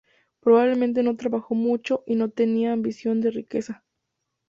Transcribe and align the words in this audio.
Probablemente 0.39 1.03
no 1.03 1.15
trabajó 1.15 1.53
mucho 1.53 2.03
y 2.07 2.15
no 2.15 2.31
tenía 2.31 2.73
ambición 2.73 3.21
de 3.21 3.29
riqueza. 3.29 3.83